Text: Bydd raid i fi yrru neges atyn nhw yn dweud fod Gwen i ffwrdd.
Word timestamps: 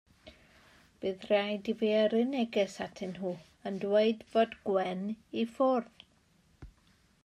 Bydd 1.03 1.25
raid 1.31 1.69
i 1.73 1.75
fi 1.81 1.91
yrru 1.99 2.23
neges 2.31 2.79
atyn 2.87 3.15
nhw 3.19 3.35
yn 3.71 3.79
dweud 3.87 4.27
fod 4.33 4.59
Gwen 4.69 5.09
i 5.43 5.49
ffwrdd. 5.57 6.09